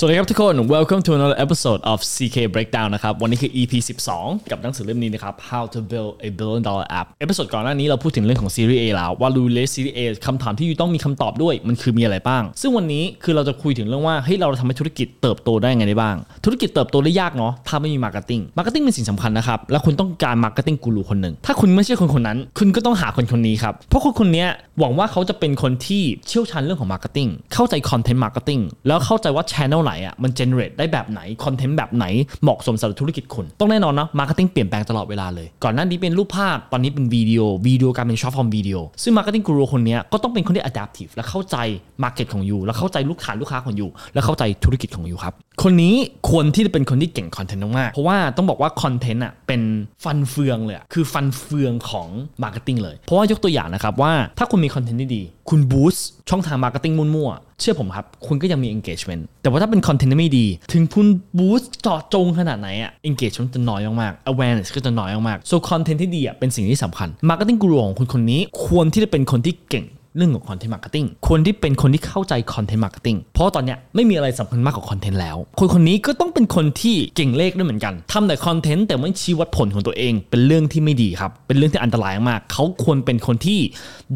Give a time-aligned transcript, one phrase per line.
[0.00, 3.72] สวัสดีครับทุกคน welcome to another episode of CK Breakdown นะครับ วันนี้คือ EP
[4.10, 9.38] 12 กับหนังสือเล่มนี้นะครับ How to Build a Billion Dollar App episode ก่อนหน้านี้เราพูดถึงเรื่องของ Series A แล้วว่า you
[9.40, 21.02] raise Series A คำถามที่ you ต้องมีคำตอบด้วย มันคือมีอะไรบ้าง ซึ่งวันนี้คือเราจะคุยถึงเรื่องว่าเฮ้ยเราทำให้ธุรกิจเติบโตได้ไงได้บ้าง ธุรกิจเติบโตได้ยากเนาะถ้าไม่มี marketing marketing เป็นสิ่งสำคัญนะครับ และคุณต้องการ marketing guru
[21.10, 24.46] คนหนึ่งถ้าคุณไม่ใช่คนคนนั้น คุณก็ต้องหาคนคนนี้ครับเพราะคนคนนี้
[24.78, 32.06] หวังว่าเขาจะเป็นคนที่เชี่ยวชาญเรื่องของ marketingเข้าใจคอนเทนต์มาร์เก็ตติ้งแล้วเข้าใจว่าช n นลไหนอะมัน generate ได้แบบไหนคอนเทนต์แบบไหน
[32.42, 41.56] เหมาะสมสำหรับธุรกิจคุณ ต้องแน่นอนนะมาร์เก็ตติ้งเปลี่ยนแปลงตลอดเวลาเลย ก่อนหน้านี้เป็นรูปภาพตอนนี้เป็นวิดีโอวิดีโอกลายเป็น short form video ซึ่งมาร์เก็ตติ้งกูรูคนนี้ก็ต้องเป็นคนที่ adaptive และเข้าใจ
[42.02, 45.94] market ของ you และเข้าใจลูกฐานลูกค้าของ you และเข้าใจธุรกิจของ you ครับคนนี้
[46.30, 49.62] ควรที่จะเป็นคนที่เก่งคอนเทนต์มากเพราะว่าต้องบอกว่าคอนเทนต์อะเป็น
[50.04, 52.08] ฟันเฟืองเลยคือฟันเฟืองของ
[52.42, 61.06] มาร์เก็ตติ้งเลยเพราะว่ายกตัวอย่างนะครับว่าถ้าคุณมีคอนเทนต์ที่ดี คุณ boost ช่องทางมาร์เก็ตติ้งมั่วๆ เชื่อผมครับ คุณก็ยังมี engagement แต่ว่าถ้าเป็นคอนเทนต์ไม่ดี ถึงคุณ
[61.38, 69.86] boost เจาะจงขนาดไหนอะ engagement จะน้อยมากๆ awareness ก็จะน้อยมากๆ so คอนเทนต์ที่ดีอะเป็นสิ่งที่สำคัญ marketing guru ของคุณคนนี้ควรที่จะเป็นคนที่เก่ง
[70.18, 83.58] เรื่องของคอนเทนต์มาร์เก็ตติ้งคนที่เป็นคนที่เข้าใจคอนเทนต์มาร์เก็ตติ้งเพราะตอนเนี้ยไม่มีอะไรสำคัญมากกว่าคอนเทนต์แล้ว คนคนนี้ก็ต้องเป็นคนที่เก่งเลขด้วยเหมือนกันทำแต่คอนเทนต์แต่ไม่ชี้วัดผลของตัวเอง เป็นเรื่องที่ไม่ดีครับ เป็นเรื่องที่อันตรายมาก เขาควรเป็นคนที่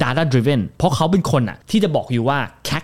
[0.02, 2.38] data driven เพราะเขาเป็นคนอะที่จะบอกอยู่ว่า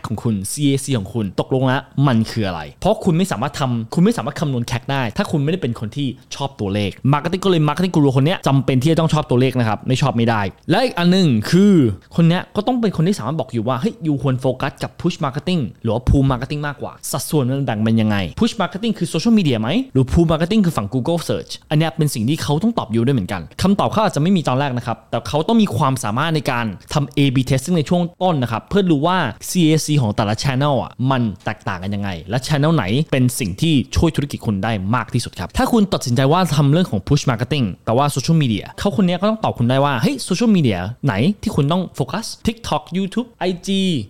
[0.08, 11.72] ของคุณ CAC ของคุณตกลงแล้วมันคืออะไร เพราะคุณไม่สามารถทำคุณไม่สามารถคำนวณ CAC ได้ ถ้าคุณไม่ได้เป็นคนที่ชอบตัวเลข Marketing ก็เลย Marketing Guru คนนี้จำเป็นที่จะต้องชอบตัวเลขนะครับไม่ชอบไม่ได้ และอีกอันนึงคือ
[12.16, 20.60] คนนี้ก็ต้องเป็นคนที่สามารถบอกอยู่ว่าเฮ้ยอยู่ควรโฟกัสกับ push marketing หรือว่า pull marketing มากกว่า สัดส่วนมันแบ่งเป็นยังไง push marketing คือ social media ไหมหรือ pull marketing
[20.66, 37.00] คือฝั่ง Google search อันนี้เป็นสิ่งที่เขาต้องตอบอยู่ด้วยเหมือนกันคำตอบเขาอาจจะไม่มีตอนแรกนะครับแต่เขาต้องมีความสามารถในการทำ A/B testing ในช่วงต้นนะครับเพื่อรู้ว่า CAC ของแต่ละ channel อะมันแตกต่างกันยังไง และ channel ไหนเป็นสิ่งที่ช่วยธุรกิจคุณได้มากที่สุดครับ ถ้าคุณตัดสินใจว่าทำเรื่องของ
[37.08, 43.68] push marketing แต่ว่า social media เขาคนนี้ก็ต้องตอบคุณได้ว่าเฮ้ย social media ไหนที่คุณต้องโฟกัส TikTok YouTube IG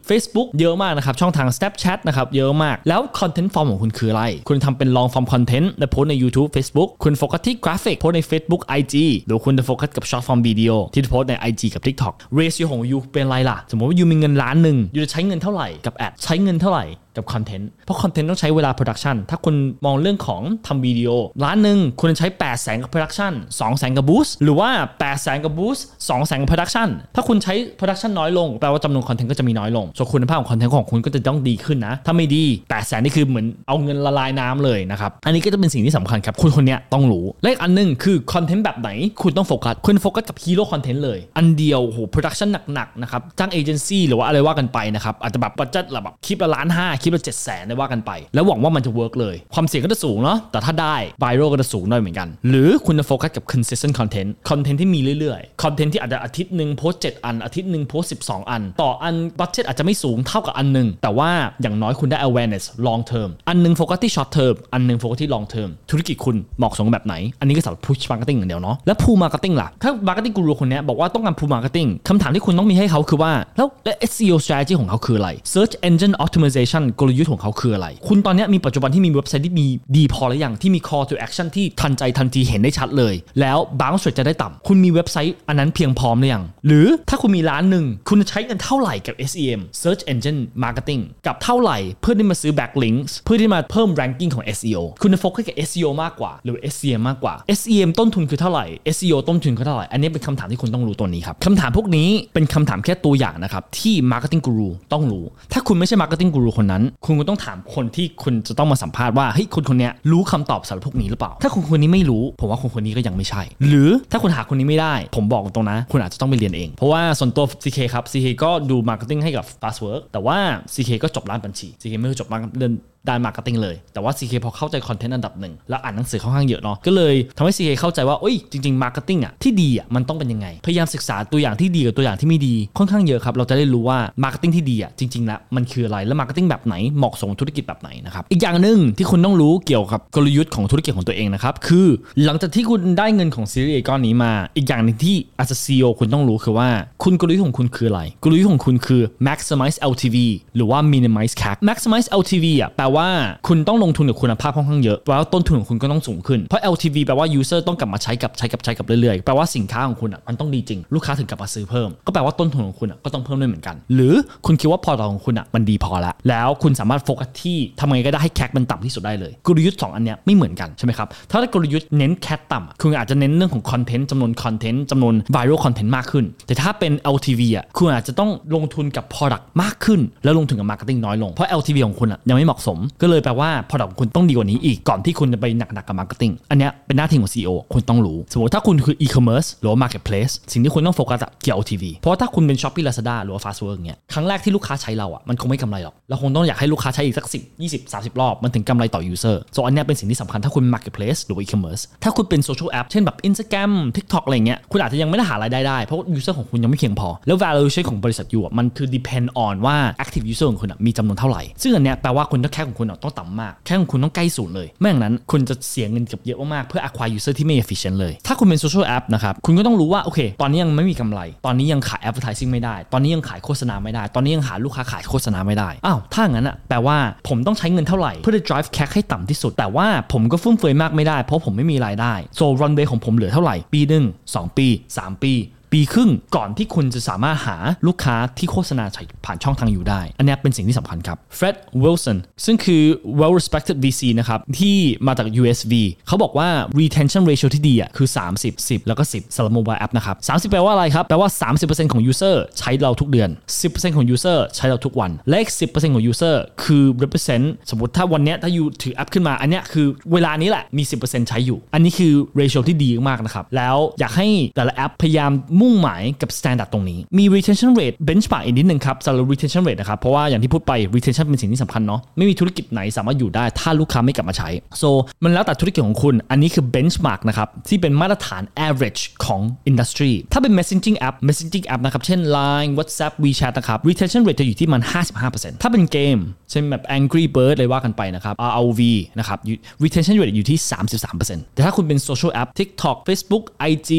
[0.08, 6.88] Facebook เยอะมากนะครับ ช่องทาง Snapchat นะครับเยอะมากแล้ว content form ของคุณคืออะไร คุณทำเป็น long form content และโพสต์ใน YouTube Facebook
[7.04, 8.94] คุณโฟกัสที่กราฟิกโพสต์ใน Facebook IG
[9.26, 14.78] หรือคุณจะโฟกัสกับ short form video ที่โพสต์ใน IG กับ TikTok ratio ของ you เป็นไรล่ะ สมมติว่า you มีเงินล้านหนึ่ง
[14.94, 16.84] you จะใช้เงินเท่าไหร่กับ ad ใช้เงินเท่าไหร่
[17.18, 21.10] กับคอนเทนต์เพราะคอนเทนต์ต้องใช้เวลาโปรดักชันถ้าคุณมองเรื่องของทำวิดีโอ
[21.44, 25.78] ล้านหนึ่งคุณใช้8แสนกับโปรดักชัน2แสนกับ boost หรือว่า8แสนกับ boost
[26.08, 38.90] 2แสนกับโปรดักชันถ้าคุณใช้โปรดักชันน้อยลงแปลว่าจำนวนคอนเทนต์ก็จะมีน้อยลงส่วนคุณภาพของคอนเทนต์ของคุณก็จะต้องดีขึ้นนะ ถ้าไม่ดี8 0 0แสนนี่คือเหมือนเอาเงินละลายน้ำเลยนะครับอันนี้ก็จะเป็นสิ่งที่สำคัญครับคุณคนนี้ต้องรู้และอันนึงคือคอนเทนต์แบบไหน
[39.22, 58.62] คุณต้องโฟกัสคุณโฟกัสกับ hero content เลยอันเดียวโหโปรดักชันหนักๆนะครับจ้างเอเจนซี่หรือว่าอะไรว่ากันไปนะครับอาจจะแบบ budget แบบคลิปละล้านห้าคลิปละเจ็ดแสนได้ว่ากันไป แล้วหวังว่ามันจะ work เลย ความเสี่ยงก็จะสูงเนาะแต่ถ้าได้ viral ก็จะสูงด้วยเหมือนกัน หรือคุณจะโฟกัสกับ consistent content คอนเทนต์ที่มีเรื่อยๆคอนเทนต์ที่อาจจะอาทิตย์หนึ่งโพสต์เจ็ดอันอาทิตย์หนึ่งโพสต์สิบสองอัน
[58.82, 61.30] ต่ออัน budget อาจจะไม่สูงเท่ากับอันหนึ่งแต่ว่า
[61.62, 69.18] อย่างน้อยคุณได้ awareness long term อันหนึ่งโฟกัสที่ short term อันหนึ่งโฟกัสที่ long term ธุรกิจคุณเหมาะสมแบบไหน อันนี้ก็สำหรับ push marketing อย่างเดียวเนาะแล้ว pull
[69.22, 77.86] marketing ล่ะถ้า marketing guru คนนี้บอกว่าต้องการ pull marketing คำถามที่คุณต้องมีให้เขาคือว่าแล้วแล้ว SEO strategy ของเขาคืออะไร search engine optimization กลยุทธ์ของเขาคืออะไร
[78.08, 79.66] คุณตอนนี้มีปัจจุบันที่มีเว็บไซต์ที่มี
[79.96, 93.88] ดีพอหรือยังที่มี call to action ที่ทันใจทันทีเห็นได้ชัดเลย แล้ว bounce rate จะได้ต่ำคุณมีเว็บไซต์อันนั้นเพียงพร้อมหรือยังหรือถ้าคุณมีล้านหนึ่งคุณจะใช้เงินเท่าไหร่กับ SEM search engine marketing กับเท่าไหร่เพื่อที่มาซื้อ backlinks เพื่อที่มาเพิ่ม
[94.00, 98.66] ranking ของ SEO คุณจะโฟกัสกับ SEO มากกว่าหรือ SEM มากกว่า SEM ต้นทุนคือเท่าไหร่
[98.96, 116.70] SEO ต้นทุนคือเท่าไหร่ อันนี้เป็นคำถามที่คุณต้องรู้ตัวนี้ครับคำถามพวกนี้เป็นคำถามแค่ตัวอย่างนะครับที่ marketing guru ต้องรู้ ถ้าคุณไม่ใช่ marketing guru คนนั้นคุณก็ต้องถามคนที่คุณจะต้องมาสัมภาษณ์ว่าเฮ้ยคนคนนี้รู้คำตอบสำหรับพวกนี้หรือเปล่า ถ้าคนคนนี้ไม่รู้ ผมว่าคนคนนี้ก็ยังไม่ใช่ หรือถ้าคุณหาคนนี้ไม่ได้ ผมบอกตรงนะ คุณอาจจะต้องไปเรียนเอง
[116.74, 120.38] เพราะว่าส่วนตัว CK ครับ CK ก็ดู marketing ให้กับ Fastwork แต่ว่า
[120.74, 122.72] CK ก็จบด้านบัญชี CK ไม่ได้จบมาเรื่อง
[123.08, 141.86] ด้านมาร์เก็ตติ้งเลย แต่ว่า CK พอเข้าใจคอนเทนต์อันดับหนึ่งแล้วอ่านหนังสือค่อนข้างเยอะเนาะก็เลยทำให้ CK เข้าใจว่าโอ้ยจริงๆมาร์เก็ตติ้งอะที่ดีอะมันต้องเป็นยังไง พยายามศึกษาตัวอย่างที่ดีกับตัวอย่างที่ไม่ดีค่อนข้างเยอะครับเราจะได้รู้ว่ามาร์เก็ตติ้งที่ดีอะจริงๆแล้วมันคืออะไรและมาร์เก็ตติ้งแบบไหนเหมาะสมธุรกิจแบบไหนนะครับอีกอย่างหนึ่งที่คุณต้องรู้เกี่ยวกับกลยุทธ์ของธุรกิจของตัวเองนะครับคือ
[142.24, 146.68] หลังจากที่คุณได้เงินของซีรีส์ก้อนนี้มา อีกอย่างหนึ่งที่อาจจะ CEO คุณต้องรู้คือว่า
[147.04, 150.16] คุณกลยุทธ์ของคุณคืออะไร กลยุทธ์ของคุณคือ maximize LTV
[150.56, 153.10] หรือว่า minimize CAC maximize LTV อะแปลว่าว่า
[153.48, 164.14] คุณต้องลงทุนกับคุณภาพค่อนข้างเยอะแปลว่าต้นทุนของคุณก็ต้องสูงขึ้น เพราะ LTV แปลว่า user ต้องกลับมาใช้กับใช้กับใช้กับเรื่อยๆ แปลว่าสินค้าของคุณอะมันต้องดีจริง ลูกค้าถึงกลับมาซื้อเพิ่ม ก็แปลว่าต้นทุนของคุณอะก็ต้องเพิ่มด้วยเหมือนกัน หรือ
[164.46, 181.76] คุณคิดว่าพอต่อของคุณอะมันดีพอแล้วแล้วคุณสามารถโฟกัสที่ทำไงก็ได้ให้แคกมันต่ำที่สุดได้เลย กลยุทธ์ 2 อันเนี้ยไม่เหมือนกันใช่ไหมครับถ้ากลยุทธ์เน้นแคกต่ำคุณอาจจะเน้นเรื่องของคอนเทนต์จำนวนคอนเทนต์จำนวน viral content มากขึ้น แต่ถ้าเป็น LTV อะคุณอาจจะต้องลงทุนกับ product มากขึ้น แล้วลงทุนกับ marketing น้อยลงเพราะ LTV
[181.86, 192.84] ของคุณอะยังไม่เหมาะสมก็เลยแปลว่า product ของคุณต้องดีกว่านี้อีกก่อนที่คุณจะไปหนักๆกับ marketing อันเนี้ยเป็นหน้าที่ของ CEO คุณต้องรู้ สมมติถ้าคุณคือ e-commerce หรือว่า marketplace สิ่งที่คุณต้องโฟกัสเกี่ยว LTV เพราะถ้าคุณเป็น Shopee
[192.86, 202.86] Lazada หรือว่า Fastwork เงี้ยครั้งแรกที่ลูกค้าใช้เราอะมันคงไม่กำไรหรอกเราคงต้องอยากให้ลูกค้าใช้อีกสัก10 20 30 รอบมันถึงกำไรต่อ user ส่วนอันเนี้ยเป็นสิ่งที่สำคัญถ้าคุณเป็น marketplace หรือว่า e-commerce ถ้าคุณเป็น social app
[202.90, 211.42] เช่นแบบ Instagram TikTok อะไรเงี้ยคุณอาจจะยังไม่ได้หารายได้ได้เพราะ user ของคุณยังไม่เพียงพอ แล้ว valuation ของบริษัทอยู่อะมันคือ depend on ว่า active user ของคุณมีจำนวนเท่าไหร่
[211.62, 221.20] ซึ่งอันเนี้ยแปลว่าคุณต้องแค่ของคุณต้องต่ำมาก แค่ของคุณต้องใกล้ศูนย์เลย ไม่อย่างนั้นคุณจะเสียเงินเกือบเยอะมากๆเพื่อ acquire user ที่ไม่ efficient เลย ถ้าคุณเป็น social app นะครับ คุณก็ต้องรู้ว่า โอเค ตอนนี้ยังไม่มีกำไร
[221.46, 226.98] ตอนนี้ยังขาย advertising ไม่ได้ ตอนนี้ยังขายโฆษณาไม่ได้ ตอนนี้ยังหาลูกค้าขายโฆษณาไม่ได้ อ้าว ถ้างั้นอะแปลว่า
[227.28, 234.04] ผมต้องใช้เงินเท่าไหร่ เพื่อ drive CAC ให้ต่ำที่สุด แต่ว่าผมก็ฟุ่มเฟือยมากไม่ได้ เพราะผมไม่มีรายได้ so runway ของผมเหลือเท่าไหร่ ปีหนึ่ง
[234.34, 234.66] สองปี
[234.98, 235.34] 3 ปี
[235.72, 237.56] ปีครึ่งก่อนที่คุณจะสามารถหา
[237.86, 238.84] ลูกค้าที่โฆษณา
[239.24, 242.82] ผ่านช่องทางอยู่ได้ อันนี้เป็นสิ่งที่สำคัญครับ Fred Wilson ซึ่งคือ
[243.20, 244.76] well respected VC นะครับที่
[245.06, 245.72] มาจาก USV
[246.06, 246.48] เขาบอกว่า
[246.80, 251.28] retention ratio ที่ดีอะคือ 30 10 แล้วก็ 10สำหรับ mobile app นะครับ 30 แปลว่าอะไรครับ แปลว่า
[251.60, 253.30] 30%ของ user ใช้เราทุกเดือน
[253.62, 262.60] 10%ของ user ใช้เราทุกวัน และอีก 10%ของ user คือ represent สมมติถ้าวันนี้ถ้า you ถือแอปขึ้นมา อันนี้คือเวลานี้แหละมี 10%ใช้อยู่ อันนี้คือ ratio
[262.68, 273.44] ที่ดีมากนะครับ แล้วอยากให้แต่ละแอปพยายามมุ่งหมายกับ standard ตรงนี้ มี retention rate benchmark อีกนิดนึงครับสำหรับ retention rate นะครับ เพราะว่าอย่างที่พูดไป retention เป็นสิ่งที่สำคัญเนาะไม่มีธุรกิจไหนสามารถอยู่ได้
[273.60, 274.48] ถ้าลูกค้าไม่กลับมาใช้
[274.80, 274.88] so
[275.24, 279.40] มันแล้วแต่ธุรกิจของคุณ อันนี้คือ benchmark นะครับที่เป็นมาตรฐาน average ของ
[279.70, 284.82] industry ถ้าเป็น messaging app messaging app นะครับเช่น Line WhatsApp WeChat นะครับ retention rate จะอยู่ที่มัน
[285.22, 286.18] 55%ถ้าเป็นเกม
[286.50, 288.80] เช่นแบบ Angry Bird เลยว่ากันไปนะครับ ROV
[289.18, 289.38] นะครับ
[289.84, 290.58] retention rate อยู่ที่
[291.06, 293.90] 33%แต่ถ้าคุณเป็น social app TikTok Facebook IG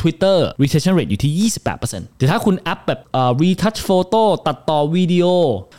[0.00, 1.50] Twitter retention rate อยู่ที่
[1.80, 5.26] 28%แต่ถ้าคุณแอปแบบอ่อ retouch photo ตัดต่อวิดีโอ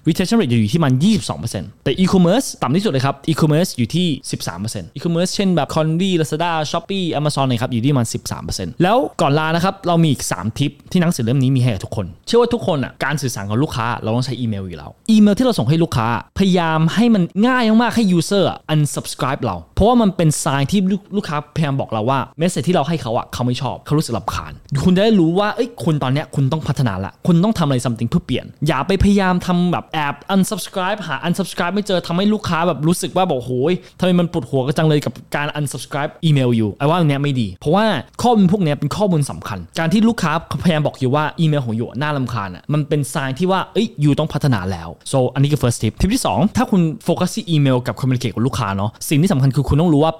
[0.08, 0.94] retention rate จะอยู่ที่มัน
[1.40, 4.08] 22%แต่ e-commerce ต่ำที่สุดเลยครับ e-commerce อยู่ที่
[4.54, 8.06] 13% e-commerce เช่นแบบ Convi Lazada Shopee Amazon เลยครับอยู่ที่มัน
[8.44, 16.08] 13%แล้วก่อนลานะครับเรามีอีก 3 ทิปที่หนังสือเล่มนี้มีให้กับทุกคน เชื่อว่าทุกคนอะการสื่อสารกับลูกค้าเราต้องใช้อีเมลอยู่แล้ว อีเมลที่เราส่งให้ลูกค้า
[16.40, 20.80] พยายามให้มันง่ายมากๆให้ user อะ unsubscribe เรา เพราะว่ามันเป็น sign ที่
[21.18, 24.54] ลูกค้าพยายามบอกเราว่า message ที่เราให้เขาอะเขาไม่ชอบเขารู้สึกรำคาญ
[24.84, 37.86] คุณจะได้รู้ว่าเอ้ยคุณตอนเนี้ยคุณต้องพัฒนาละคุณต้องทำอะไร something เพื่อเปลี่ยน อย่าไปพยายามทำแบบแอบ unsubscribe หา unsubscribe ไม่เจอทำให้ลูกค้าแบบรู้สึกว่าบอกโอ้ยทำไมมันปวดหัวกันจังเลยกับการ unsubscribe อีเมลอยู่ไอ้ว่าอันเนี้ยไม่ดี เพราะว่า
[38.22, 40.32] ข้อมูลพวกเนี้ยเป็นข้อมูลสำคัญ การที่ลูกค้า
[40.64, 50.14] พยายามบอกอยู่ว่าอีเมลของอยู่น่ารำคาญอะมันเป็น sign ที่ว่าเอ้ยอยู่ต้องพัฒนาแล้ว so อันนี้คือ first tip ทิปที่ 2 ถ้าคุณโฟกัสที่อีเมลกับ communicate กับลูกค้าเนาะสิ่งที่สำคัญคือคุณต้องรู้ว่า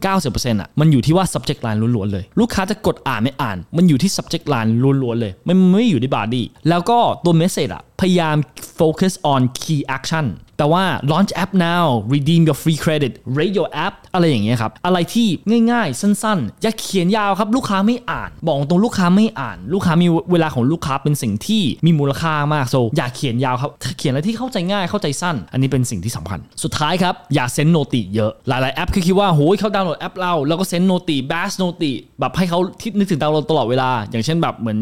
[0.00, 8.36] 80-90%อะมันอยู่ที่ว่า subject line ล้วนๆเลย ลูกค้าจะกดอ่านไม่อ่าน มันอยู่ที่ subject line ล้วนๆเลยมันไม่อยู่ที่ body แล้วก็ตัว message อะพยายาม
[8.78, 10.26] focus on key action
[10.58, 15.28] แต่ว่า launch app now redeem your free credit rate your app อะไรอย่างเงี้ยครับ อะไรที่
[15.70, 34.78] ง่ายๆ สั้นๆ อย่าเขียนยาวครับ ลูกค้าไม่อ่าน บอกตรงลูกค้าไม่อ่าน ลูกค้ามีเวลาของลูกค้าเป็นสิ่งที่มีมูลค่ามากโซอย่าเขียนยาวครับ เขียนอะไรที่เข้าใจง่ายเข้าใจสั้น อันนี้เป็นสิ่งที่สำคัญ สุดท้ายครับ อย่าเซ็นโนติเยอะ หลายๆแอปคือคิดว่าโหยเขาดาวน์โหลดแอปเราแล้วก็เซ็นโนติแบสโนติแบบให้เขาที่นึกถึงดาวน์โหลดตลอดเวลา อย่างเช่นแบบเหมือน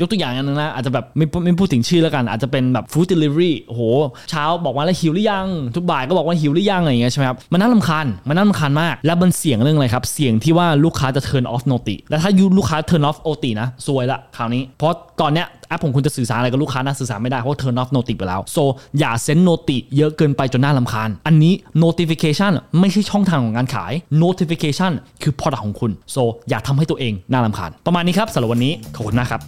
[0.00, 3.82] ยกตัวอย่างอันนึงนะอาจจะแบบไม่ไม่พูดถึงชื่อแล้วกัน อาจจะเป็นแบบ food delivery โอ้โห
[4.30, 5.46] เช้าบอกว่าแล้วหิวหรือยัง
[5.76, 18.40] ทุกบ่ายก็บอกว่าหิวหรือยังอะไรอย่างเงี้ยใช่ไหมครับมันน่ารำคาญมันน่ารำคาญมาก แล้วมันเสี่ยงเรื่องอะไรครับเสี่ยงที่ว่าลูกค้าจะ turn off noti แล้วถ้ายูลูกค้า turn off ot นะซวยละคราวนี้ เพราะตอนเนี้ยแอปของคุณจะสื่อสารอะไรกับลูกค้านะสื่อสารไม่ได้เพราะ turn off noti ไปแล้ว
[18.56, 18.62] so
[18.98, 23.92] อย่าเซ็นโนติเยอะเกินไปจนน่ารำคาญ อันนี้ notification ไม่ใช่ช่องทางของการขาย
[24.22, 24.92] notification
[25.22, 29.42] คือ product ของคุณ so อย่าทำให้ตัวเองน่ารำคาญ ประมาณนี้ครับสำหรับวันนี้ขอบคุณมากครับ